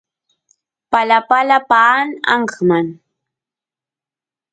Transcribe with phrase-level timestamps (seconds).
[0.91, 2.87] palapala paan anqman